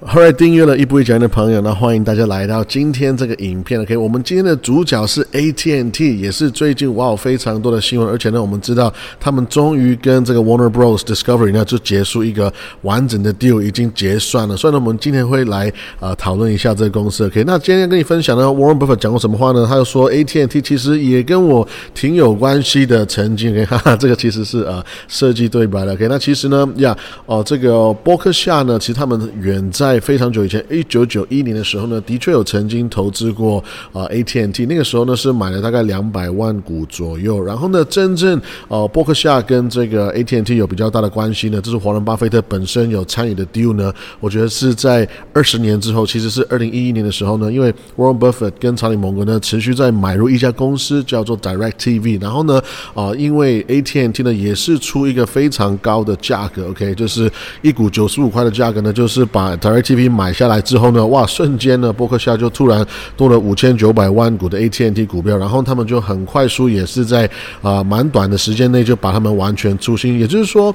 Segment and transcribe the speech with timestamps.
[0.00, 3.80] 后来订阅了一步一讲的朋友呢，欢迎大家来到今天这个影片。
[3.80, 14.56] OK，我们今天的主角是 AT&T，也是最近哇非常多的新闻，而且呢，我们知道他们终于跟这个 Warner Bros Discovery 呢就结束一个完整的 deal，已经结算了。
[14.56, 17.26] 所以呢，我们今天会来呃讨论一下这个公司。
[17.26, 19.66] OK，那今天跟你分享呢，Warren Buffett 讲过什么话呢？
[19.68, 25.94] 他就说 AT&T 其实也跟我挺有关系的，曾经 OK， 哈哈，这个其实是呃设计对白了。
[25.94, 26.96] OK，那其实呢呀，
[27.26, 33.58] 哦这个波克夏呢，其实他们远在在非常久以前，一九九一年的时候呢，的确有曾经投资过
[33.90, 37.42] 啊 AT&T，那个时候呢是买了大概两百万股左右。
[37.42, 38.38] 然后呢，真正
[38.68, 43.90] 呃伯克夏跟这个 AT&T 有比较大的关系呢，这是华伦巴菲特本身有参与的 deal 呢。
[44.20, 52.60] 我觉得是在二十年之后，其实是二零一一年的时候呢，因为 Warren Buffett 跟查理蒙格呢持续在买入一家公司叫做 Direct TV，然后呢
[52.92, 57.30] 啊，因为 AT&T 呢也是出一个非常高的价格，OK，就是
[57.62, 67.28] 一股九十五块的价格呢，就是把 Direct TV 买下来之后呢，哇，瞬间呢，伯克夏就突然多了五千九百万股的 A T N T 股票，然后他们就很快速，也是在
[67.62, 70.74] 啊蛮短的时间内就把他们完全出清，也就是说。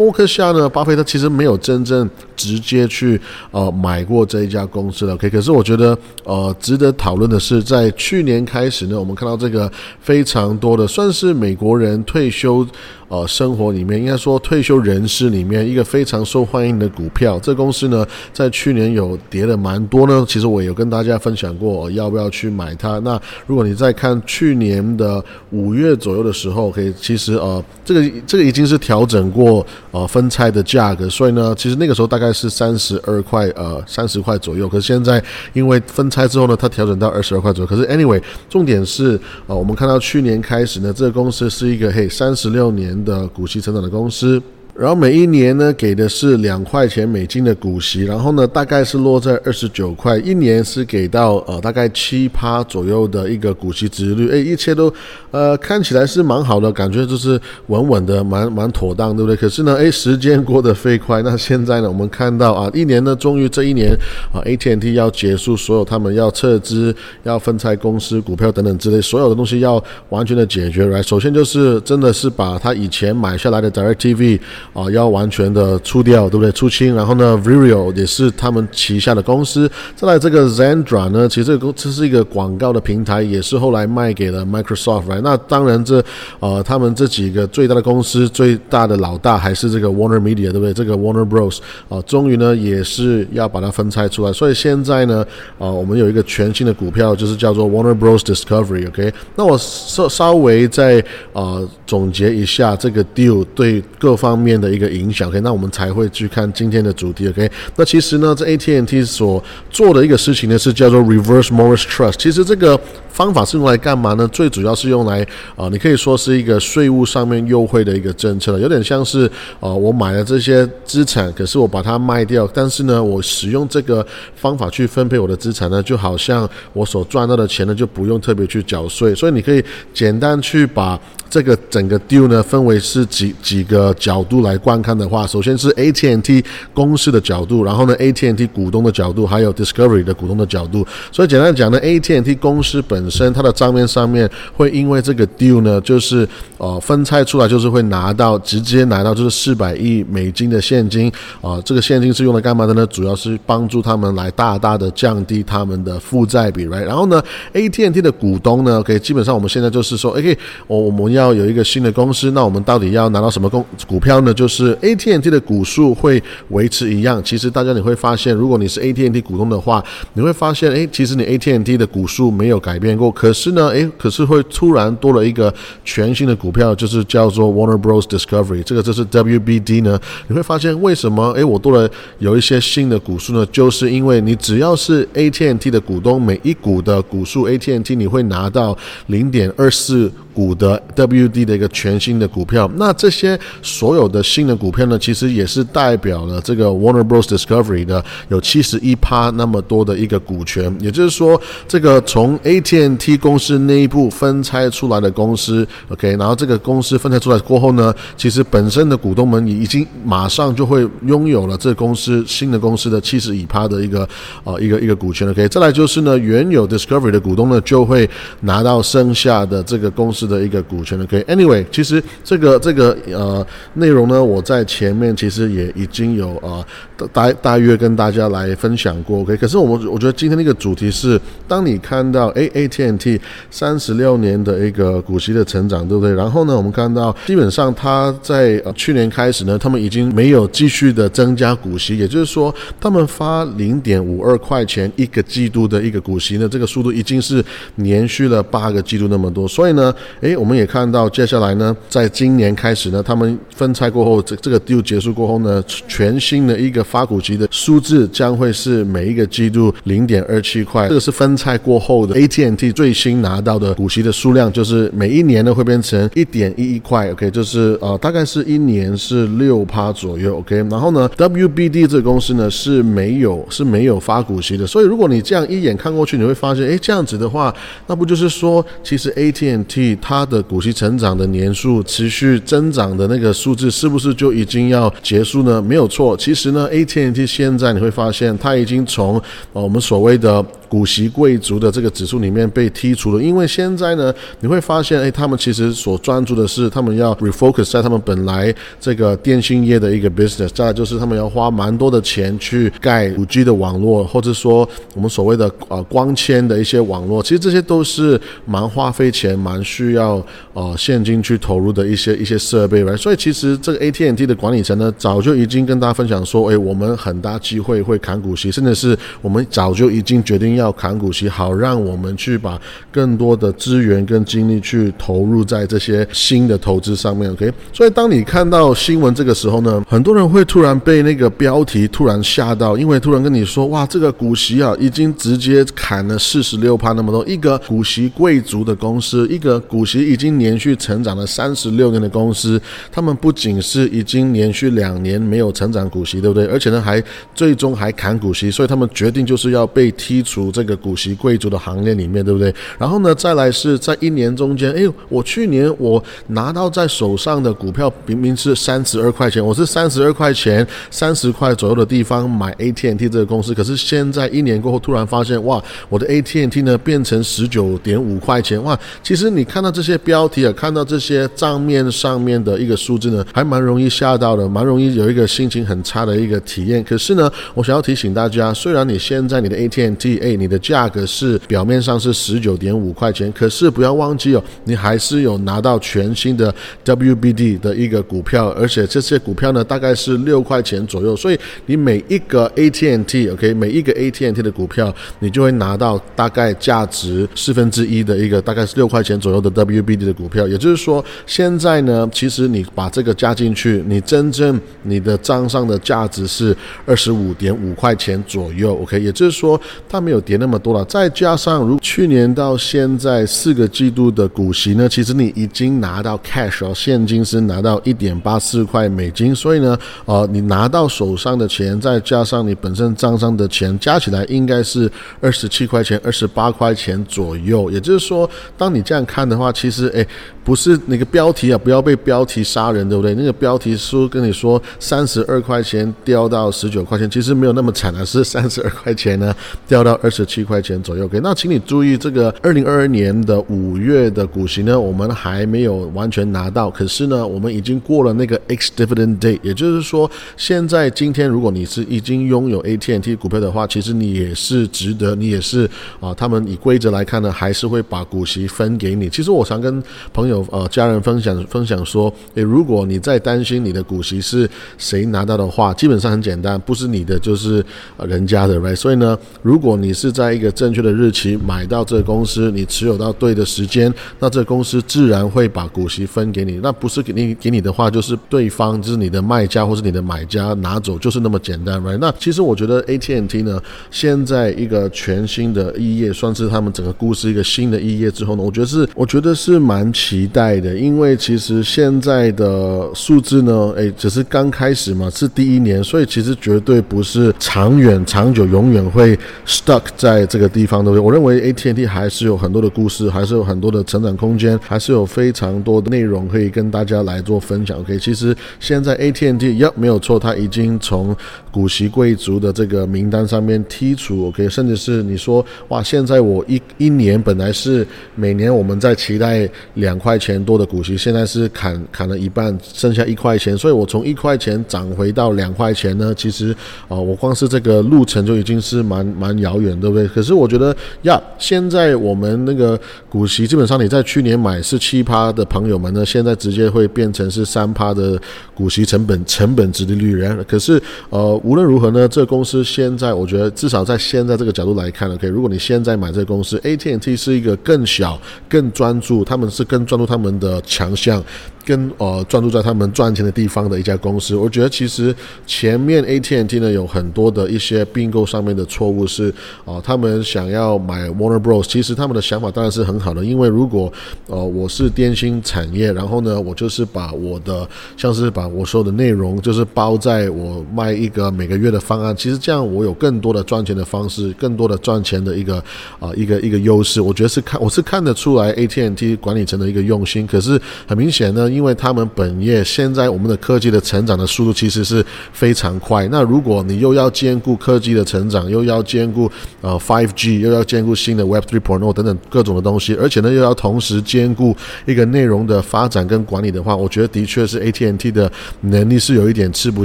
[0.00, 0.66] 伯克夏呢？
[0.66, 3.20] 巴菲特其实没有真正直接去
[3.50, 5.28] 呃买过这一家公司的，OK。
[5.28, 12.66] 可是我觉得呃值得讨论的是，在去年开始呢，我们看到这个非常多的算是美国人退休
[13.08, 17.38] 呃生活里面，应该说退休人士里面一个非常受欢迎的股票。
[17.38, 20.24] 这公司呢，在去年有跌了蛮多呢。
[20.26, 22.98] 其实我有跟大家分享过，要不要去买它。
[23.00, 29.66] 那如果你在看去年的五月左右的时候，可以其实呃这个这个已经是调整过。
[29.92, 34.68] 呃，分拆的价格，所以呢，其实那个时候大概是三十二块，呃，三十块左右。
[34.68, 37.66] 可是现在因为分拆之后呢，它调整到二十二块左右。
[37.66, 44.40] 可是 anyway，重点是，呃，我们看到去年开始呢，这个公司是一个嘿三十六年的股息成长的公司。
[44.80, 54.90] 然后每一年呢，给的是两块钱美金的股息，然后呢，大概是落在二十九块，一年是给到呃大概七趴左右的一个股息值率，哎，一切都
[55.32, 59.36] 呃看起来是蛮好的，感觉就是稳稳的，蛮蛮妥当，对不对？
[59.36, 63.94] 可是呢，哎，时间过得飞快，那现在呢，我们看到啊，一年呢，终于这一年
[64.32, 74.40] 啊，AT&T 要结束所有他们要撤资、要分拆公司股票等等之类所有的东西要完全的解决来，首先就是真的是把他以前买下来的 DirecTV。
[74.72, 76.52] 啊，要完全的出掉，对不对？
[76.52, 79.68] 出清，然后呢，Virio 也是他们旗下的公司。
[79.96, 85.20] 再来这个 Zandra 呢，其实这个公这是一个广告的平台，也是后来卖给了 Microsoft。
[85.22, 86.02] 那当然，这
[86.38, 90.72] 呃，他们这几个最大的公司，最大的老大还是这个 Warner Media，对不对？
[90.72, 91.58] 这个 Warner Bros.
[91.88, 94.32] 啊，终于呢也是要把它分拆出来。
[94.32, 95.26] 所以现在呢，
[95.58, 98.20] 啊，我们有一个全新的股票，就是叫做 Warner Bros.
[98.20, 98.86] Discovery。
[98.88, 101.02] OK，那我稍稍微再
[101.32, 104.49] 啊总结一下这个 deal 对各方面。
[104.50, 107.48] 面的一个影响，OK，那我们才会去看今天的主题，OK。
[107.76, 112.14] 那其实呢，这 AT&T 所做的一个事情呢，是叫做 Reverse Morris Trust。
[112.18, 112.78] 其实这个
[113.12, 114.26] 方法是用来干嘛呢？
[114.28, 115.24] 最主要是用来
[115.54, 119.30] 啊，你可以说是一个税务上面优惠的一个政策，有点像是
[119.60, 129.14] 啊，我买了这些资产，可是我把它卖掉，但是呢，我使用这个方法去分配我的资产呢，就好像我所赚到的钱呢，就不用特别去缴税。
[129.14, 129.62] 所以你可以
[129.94, 136.42] 简单去把这个整个 deal 呢，分为是几几个角度来观看的话，首先是 AT&T
[136.72, 140.86] 公司的角度，然后呢，AT&T 股东的角度，还有 Discovery 的股东的角度。
[141.12, 146.26] 所以简单讲呢，AT&T 公司本身它的账面上面会因为这个 deal 呢，就是
[146.56, 151.12] 呃分拆出来，就是会拿到直接拿到就是四百亿美金的现金
[151.42, 151.60] 啊。
[151.62, 152.86] 这个现金是用来干嘛的呢？
[152.86, 156.84] 主要是帮助他们来大大的降低他们的负债比，right？
[156.84, 161.10] 然后呢，AT&T 的股东呢，OK，基本上我们现在就是说，OK，我我们。
[161.10, 164.29] 要有一个新的公司，那我们到底要拿到什么公股票呢？
[164.32, 167.22] 就是 AT&T 的股数会维持一样。
[167.22, 173.10] 其实大家你会发现，如果你是 AT&T 股东的话，你会发现，哎，其实你 AT&T 的股数没有改变过。
[173.10, 175.52] 可是呢，哎，可是会突然多了一个
[175.84, 178.62] 全新的股票，就是叫做 Warner Bros Discovery。
[178.62, 179.98] 这个就是 WBD 呢。
[180.28, 181.30] 你会发现为什么？
[181.32, 183.46] 哎，我多了有一些新的股数呢？
[183.52, 188.76] 就是因为你只要是 AT&T 的股东，每一股的股数 AT&T 你会拿到
[189.06, 190.10] 零点二四。
[190.40, 197.24] 股的 WD 的一个全新的股票，那这些所有的新的股票呢，其实也是代表了这个 Warner Bros.
[197.24, 201.38] Discovery 的有七十一趴那么多的一个股权，也就是说，
[201.68, 214.08] 这个从 AT&T 公司内部分拆出来的公司，OK，然后这个公司分拆出来过后呢，其实本身的股东们已经马上就会拥有了这公司新的公司的七十一趴的一个
[214.44, 218.08] 呃一个一个股权，OK，再来就是呢，原有 Discovery 的股东呢就会
[218.40, 220.29] 拿到剩下的这个公司。
[220.30, 226.64] 的一个股权，OK，Anyway，其实这个这个呃内容呢，我在前面其实也已经有呃
[227.12, 236.14] 大大约跟大家来分享过，OK，可是我们我觉得今天那个主题是，当你看到 A A T N T 三十六年的一个股息的成长，对不对？
[236.14, 247.44] 然后呢，我们看到基本上它在去年开始呢，他们已经没有继续的增加股息，也就是说，他们发零点五二块钱一个季度的一个股息呢，这个速度已经是
[247.76, 277.54] 连续了八个季度那么多，所以呢，诶，我们也看到接下来呢，在今年开始呢，他们分拆过后，这这个 deal 结束过后呢，全新的一个发股息的数字将会是每一个季度零点二七块，这个是分拆过后的 AT&T 最新拿到的股息的数量，就是每一年呢会变成一点一一块，OK，就是呃大概是一年是六趴左右，OK，然后呢，WBD 这个公司呢是没有是没有发股息的，所以如果你这样一眼看过去，你会发现，哎，这样子的话，
[277.86, 285.60] 那不就是说，其实 AT&T 它的股息成长的年数持续增长的那个数字，是不是就已经要结束呢？
[285.60, 289.20] 没有错，其实呢，AT&T 现在你会发现，它已经从
[289.52, 312.96] 呃我们所谓的股息贵族的这个指数里面被剔除了，因为现在呢，你会发现，哎，他们其实所专注的是，他们要 refocus 在他们本来这个电信业的一个 business，再就是他们要花蛮多的钱去盖五 G 的网络，或者说我们所谓的呃光纤的一些网络，其实这些都是蛮花费钱、蛮需需要呃现金去投入的一些一些设备，right？
[312.96, 322.60] 所以其实这个 AT&T 的管理层呢，早就已经跟大家分享说，哎，我们很大机会会砍股息，甚至是我们早就已经决定要砍股息，好让我们去把
[322.92, 327.52] 更多的资源跟精力去投入在这些新的投资上面，OK？
[327.72, 342.60] 所以当你看到新闻这个时候呢，很多人会突然被那个标题突然吓到，因为突然跟你说，哇，这个股息啊，已经直接砍了四十六趴那么多，一个股息贵族的公司，一个股股息已经连续成长了三十六年的公司，
[342.92, 346.44] 他们不仅是已经连续两年没有成长股息，对不对？
[346.48, 347.02] 而且呢，还
[347.34, 352.54] 最终还砍股息，所以他们决定就是要被剔除这个股息贵族的行列里面，对不对？
[352.78, 376.82] 然后呢，再来是在一年中间，哎，我去年我拿到在手上的股票明明是三十二块钱，我是三十二块钱三十块左右的地方买 AT&T 这个公司，可是现在一年过后突然发现，哇，我的 AT&T 呢变成十九点五块钱，哇，其实你看到这些标题啊，看到这些账面上面的一个数字呢，还蛮容易吓到的，蛮容易有一个心情很差的一个体验。
[376.82, 386.52] 可是呢，我想要提醒大家，虽然你现在你的 AT&T，哎，你的价格是表面上是十九点五块钱，可是不要忘记哦，你还是有拿到全新的
[386.84, 400.46] WBD 的一个股票，而且这些股票呢大概是六块钱左右，所以你每一个 ATNT OK 每一个 ATNT 的股票，你就会拿到大概价值四分之一的一个大概是六块钱左右的 WBD 的股票。
[400.46, 410.84] 也就是说，现在呢，其实你把这个加进去，你真正你的账上的价值是二十五点五块钱左右，OK，也就是说它没有跌那么多了。
[410.86, 424.90] 再加上如去年到现在四个季度的股息呢，其实你已经拿到 cash 哦，现金是拿到一点八四块美金，所以呢，呃，你拿到手上的钱再加上你本身账上的钱加起来应该是
[425.20, 427.70] 二十七块钱、二十八块钱左右。
[427.70, 430.06] 也就是说，当你这样看的话，其实诶。
[430.42, 433.14] 不是那个标题啊，不要被标题杀人，对不对？
[433.14, 439.32] 那个标题书跟你说三十二块钱掉到十九块钱，其实没有那么惨啊，是三十二块钱呢
[439.68, 441.04] 掉到二十七块钱左右。
[441.04, 455.68] OK，那请你注意，这个二零二二年的五月的股息呢，我们还没有完全拿到，可是呢，我们已经过了那个 ex dividend day，也就是说，现在今天如果你是已经拥有 AT&T 股票的话，其实你也是值得，你也是
[456.00, 459.08] 啊，他们以规则来看呢，还是会把股息分给你。
[459.10, 459.82] 其实我我常跟
[460.12, 460.46] 朋友。
[460.50, 467.64] 呃，家人分享分享说，诶，如果你在担心你的股息是谁拿到的话，基本上很简单，不是你的就是
[468.06, 468.74] 人家的，right？
[468.74, 476.58] 所以呢，如果你是在一个正确的日期买到这个公司，你持有到对的时间，那这个公司自然会把股息分给你。
[476.62, 481.98] 那不是给你给你的话，就是对方就是你的卖家或是你的买家拿走，就是那么简单，right？
[481.98, 489.90] 那其实我觉得 AT&T 呢，现在一个全新的一页，算是他们整个故事一个新的一页之后呢，我觉得是我觉得是蛮。
[489.92, 500.90] 期待的，因为其实现在的数字呢，诶，只是刚开始嘛，是第一年，所以其实绝对不是长远、长久、永远会 stuck 在这个地方，的？
[501.02, 507.78] 我认为 AT&T 还是有很多的故事，还是有很多的成长空间，还是有非常多的内容可以跟大家来做分享。
[507.80, 511.14] OK，其实现在 AT&T 要没有错，它已经从
[511.50, 514.28] 股息贵族的这个名单上面剔除。
[514.28, 526.54] OK，甚至是你说哇，现在我一一年本来是每年我们在期待两块钱多的股息，现在是砍砍了一半，剩下一块钱，所以我从一块钱涨回到两块钱呢，其实
[526.86, 530.06] 啊，我光是这个路程就已经是蛮蛮遥远，对不对？
[530.06, 538.16] 可是我觉得呀，现在我们那个股息基本上你在去年买是七趴的朋友们呢，现在直接会变成是三趴的
[538.54, 540.14] 股息成本成本值的率。
[540.14, 551.22] 然可是呃，无论如何呢，这公司现在我觉得至少在现在这个角度来看，OK，如果你现在买这个公司，AT&T 是一个更小、更专注，他们是更专注他们的强项。
[551.64, 555.14] 跟呃专注在他们赚钱的地方的一家公司，我觉得其实
[555.46, 559.32] 前面 AT&T 呢有很多的一些并购上面的错误是
[559.64, 563.92] 啊，他们想要买 Warner Bros，其实他们的想法当然是很好的，因为如果
[564.26, 575.62] 呃我是电信产业，然后呢我就是把我的像是把我所有的内容就是包在我卖一个每个月的方案，其实这样我有更多的赚钱的方式，更多的赚钱的一个
[575.98, 581.49] 啊一个一个优势，我觉得是看我是看得出来 AT&T 管理层的一个用心，可是很明显呢。
[581.52, 589.30] 因为他们本业现在我们的科技的成长的速度其实是非常快，那如果你又要兼顾科技的成长，又要兼顾
[589.60, 598.30] 呃 Five G，又要兼顾新的 Web 3.0等等各种的东西，而且呢又要同时兼顾一个内容的发展跟管理的话，我觉得的确是 AT&T 的
[598.60, 599.84] 能力是有一点吃不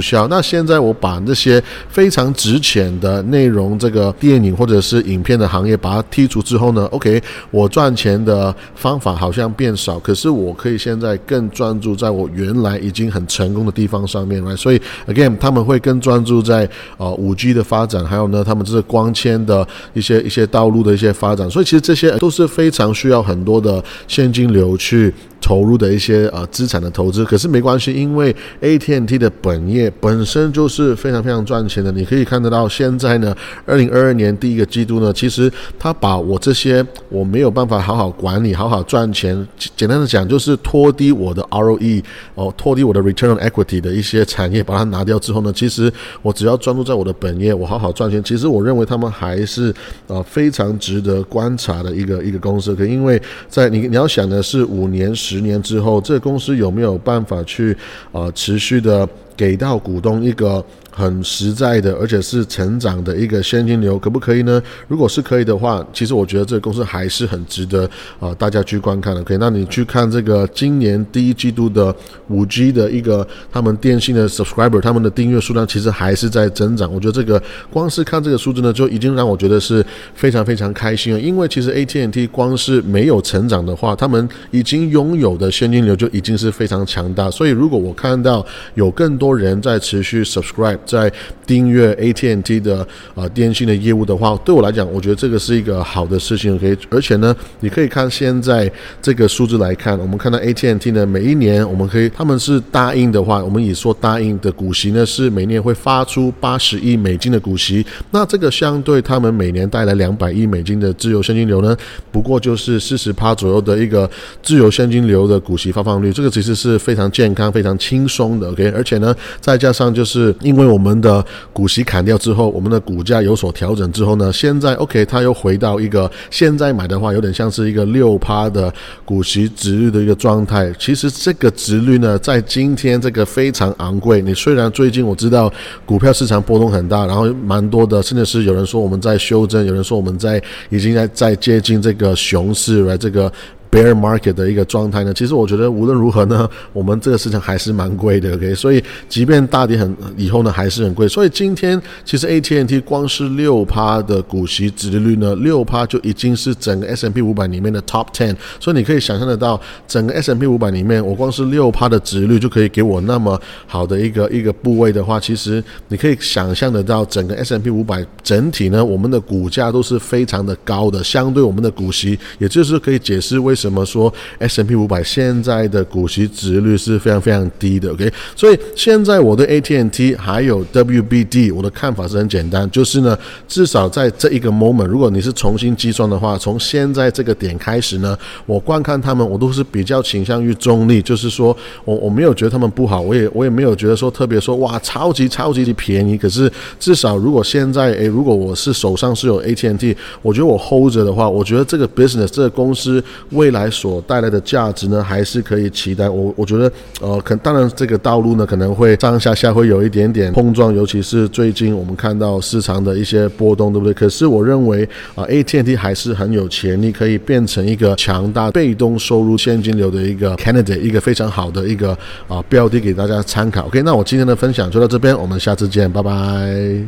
[0.00, 0.28] 消。
[0.28, 7.20] 那现在我把那些非常值钱的内容，这个电影或者是影片的行业把它剔除之后呢，OK，
[7.50, 11.50] 我赚钱的方法好像变少，可是我可以现在更。
[11.56, 25.12] 专注在我原来已经很成功的地方上面来，所以 again 他们会更专注在呃五 G 的发展，还有呢他们这是光纤的一些一些道路的一些发展，所以其实这些都是非常需要很多的现金流去。
[25.40, 31.92] 投入的一些呃资产的投资，可是没关系，因为 AT&T 的本业本身就是非常非常赚钱的。
[31.92, 42.02] 你可以看得到，现在呢，二零二二年第一个季度呢，其实他把我这些我没有办法好好管理、好好赚钱，简单的讲就是拖低我的 ROE
[42.34, 48.22] 哦，拖低我的 Return on Equity 的一些产业，把它拿掉之后呢，其实我只要专注在我的本业，我好好赚钱。
[48.24, 49.72] 其实我认为他们还是
[50.08, 55.14] 呃非常值得观察的一个一个公司，可因为在你你要想的是五年。
[55.26, 57.76] 十年之后，这个公司有没有办法去
[58.12, 60.64] 呃持续的给到股东一个？
[60.98, 64.62] 很实在的，而且是成长的一个现金流，可不可以呢？
[64.88, 67.86] 如果是可以的话，其实我觉得这个公司还是很值得
[68.18, 69.22] 啊大家去观看的。
[69.22, 71.94] 可以，那你去看这个今年第一季度的
[72.28, 76.90] 五 G 的一个他们电信的 subscriber，他们的订阅数量其实还是在增长。
[76.90, 81.20] 我觉得这个光是看这个数字呢，就已经让我觉得是非常非常开心了。
[81.20, 87.30] 因为其实 AT&T 光是没有成长的话，他们已经拥有的现金流就已经是非常强大。
[87.30, 88.42] 所以如果我看到
[88.76, 91.12] 有更多多人在持续 subscribe，在
[91.44, 96.56] 订阅 AT&T 的呃电信的业务的话，对我来讲，我觉得这个是一个好的事情。
[96.56, 98.70] 可以，而且呢，你可以看现在
[99.02, 107.84] 这个数字来看，我们看到 AT&T 呢，每一年我们可以，他们是答应的话，我们以说答应的股息呢，是每年会发出八十亿美金的股息。
[108.12, 111.76] 那这个相对他们每年带来两百亿美金的自由现金流呢，
[112.12, 114.08] 不过就是四十趴左右的一个
[114.40, 118.50] 自由现金流的股息发放率，这个其实是非常健康、非常轻松的。
[118.50, 120.86] OK，而且呢，再加上就是因为我。
[120.86, 128.72] 们的股息砍掉之后，我们的股价有所调整之后呢，现在 OK，它又回到一个现在买的话，有点像是一个六趴的
[129.04, 130.72] 股息值率的一个状态。
[130.78, 134.22] 其实这个值率呢，在今天这个非常昂贵。
[134.22, 135.52] 你虽然最近我知道
[135.84, 143.32] 股票市场波动很大，然后蛮多的，甚至是有人说我们在修正，有人说我们在已经在在接近这个熊市了，这个。
[143.70, 151.08] Bear market 的一个状态呢，其实我觉得无论如何呢， 我们这个市场还是蛮贵的，OK，所以即便大跌很以后呢，还是很贵。
[151.08, 158.34] 所以今天其实 AT&T 光是六趴的股息殖利率呢，六趴就已经是整个 S&P 五百里面的 top ten。
[158.60, 181.24] 所以你可以想象得到，整个 S&P 五百里面，我光是六趴的殖利率就可以给我那么好的一个一个部位的话，其实你可以想象得到，整个 S&P 五百整体呢，我们的股价都是非常的高的，相对我们的股息，也就是可以解释为为什么说 S M P 五百现在的股息值率是非常非常低的？OK，所以现在我对 A T N T 还有 W B
[181.24, 206.08] D 我的看法是很简单，就是呢，至少在这一个 moment，如果你是重新计算的话，从现在这个点开始呢，我观看他们，我都是比较倾向于中立，就是说我我没有觉得他们不好，我也我也没有觉得说特别说哇超级超级的便宜，可是至少如果现在诶，如果我是手上是有 A T N T，我觉得我 hold 着的话，我觉得这个 business 这个公司为未来所带来的价值呢，还是可以期待。
[206.08, 213.94] 我我觉得呃，可当然这个道路呢可能会上下下会有一点点碰撞，尤其是最近我们看到市场的一些波动，对不对？
[213.94, 223.66] 可是我认为啊，A T N T 还是很有潜力，可以变成一个强大被动收入现金流的一个 candidate，一个非常好的一个啊标的给大家参考。
[223.66, 226.86] OK，那我今天的分享就到这边，我们下次见，拜拜。